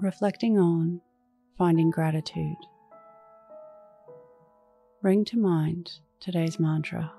reflecting 0.00 0.58
on 0.58 1.00
finding 1.56 1.90
gratitude. 1.90 2.56
Bring 5.02 5.24
to 5.26 5.38
mind 5.38 5.90
today's 6.20 6.58
mantra 6.58 7.12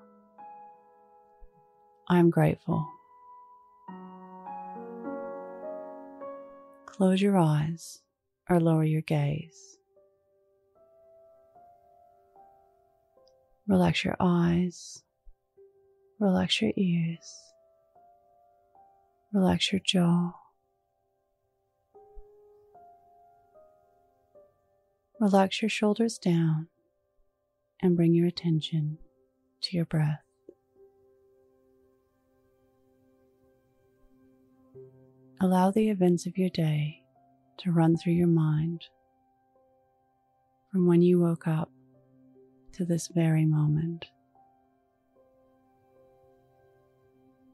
I 2.08 2.20
am 2.20 2.30
grateful. 2.30 2.88
Close 6.86 7.20
your 7.20 7.38
eyes 7.38 8.04
or 8.48 8.60
lower 8.60 8.84
your 8.84 9.02
gaze. 9.02 9.78
Relax 13.68 14.06
your 14.06 14.16
eyes, 14.20 15.02
relax 16.20 16.62
your 16.62 16.72
ears, 16.78 17.36
relax 19.34 19.72
your 19.72 19.82
jaw. 19.84 20.34
Relax 25.26 25.60
your 25.60 25.70
shoulders 25.70 26.20
down 26.20 26.68
and 27.82 27.96
bring 27.96 28.14
your 28.14 28.28
attention 28.28 29.00
to 29.60 29.76
your 29.76 29.86
breath. 29.86 30.22
Allow 35.42 35.72
the 35.72 35.90
events 35.90 36.28
of 36.28 36.38
your 36.38 36.52
day 36.52 37.02
to 37.58 37.72
run 37.72 37.98
through 37.98 38.14
your 38.14 38.28
mind 38.28 38.84
from 40.72 40.86
when 40.86 41.02
you 41.02 41.20
woke 41.20 41.48
up 41.48 41.72
to 42.74 42.86
this 42.86 43.08
very 43.08 43.46
moment. 43.46 44.06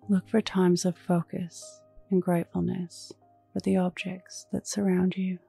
Look 0.10 0.28
for 0.28 0.42
times 0.42 0.84
of 0.84 0.98
focus 0.98 1.80
and 2.10 2.22
gratefulness 2.22 3.14
for 3.54 3.62
the 3.62 3.78
objects 3.78 4.46
that 4.52 4.68
surround 4.68 5.16
you. 5.16 5.40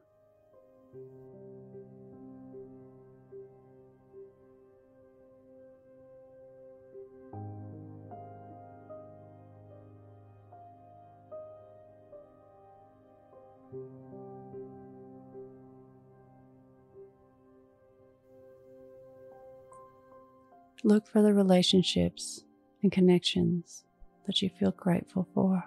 Look 20.84 21.06
for 21.06 21.22
the 21.22 21.32
relationships 21.32 22.44
and 22.82 22.90
connections 22.90 23.84
that 24.26 24.42
you 24.42 24.50
feel 24.50 24.72
grateful 24.72 25.28
for. 25.32 25.64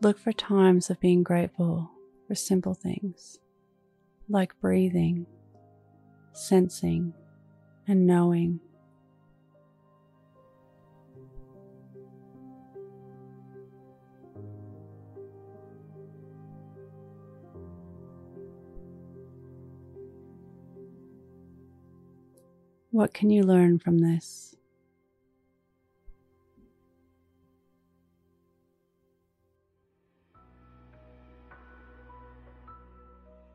Look 0.00 0.18
for 0.18 0.32
times 0.32 0.90
of 0.90 0.98
being 1.00 1.22
grateful 1.22 1.90
for 2.26 2.34
simple 2.34 2.74
things 2.74 3.38
like 4.28 4.58
breathing, 4.60 5.26
sensing, 6.32 7.12
and 7.86 8.06
knowing. 8.06 8.60
What 22.90 23.12
can 23.12 23.28
you 23.28 23.42
learn 23.42 23.80
from 23.80 23.98
this? 23.98 24.53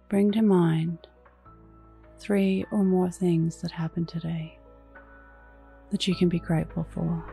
Bring 0.10 0.32
to 0.32 0.42
mind 0.42 1.08
three 2.18 2.66
or 2.72 2.84
more 2.84 3.12
things 3.12 3.62
that 3.62 3.70
happened 3.70 4.08
today 4.08 4.58
that 5.92 6.08
you 6.08 6.16
can 6.16 6.30
be 6.30 6.40
grateful 6.40 6.84
for. 6.90 7.24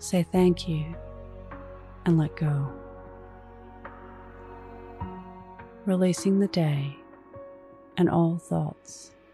Say 0.00 0.24
thank 0.24 0.68
you 0.68 0.96
and 2.04 2.18
let 2.18 2.34
go. 2.34 2.72
Releasing 5.86 6.40
the 6.40 6.48
day 6.48 6.96
and 7.96 8.10
all 8.10 8.36
thoughts 8.36 9.12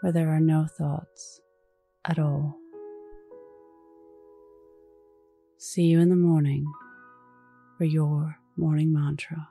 where 0.00 0.12
there 0.12 0.30
are 0.30 0.40
no 0.40 0.66
thoughts 0.66 1.40
at 2.04 2.18
all. 2.18 2.56
See 5.58 5.84
you 5.84 6.00
in 6.00 6.08
the 6.08 6.16
morning 6.16 6.64
for 7.76 7.84
your 7.84 8.36
morning 8.56 8.92
mantra. 8.92 9.48